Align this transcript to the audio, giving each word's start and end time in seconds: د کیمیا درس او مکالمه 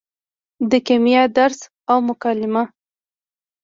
د 0.69 0.71
کیمیا 0.87 1.23
درس 1.37 1.59
او 1.89 1.97
مکالمه 2.09 2.63